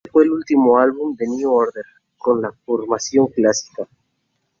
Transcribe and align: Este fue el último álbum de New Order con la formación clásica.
Este 0.05 0.09
fue 0.09 0.23
el 0.23 0.31
último 0.31 0.79
álbum 0.79 1.15
de 1.15 1.27
New 1.27 1.51
Order 1.53 1.85
con 2.17 2.41
la 2.41 2.51
formación 2.65 3.27
clásica. 3.27 3.87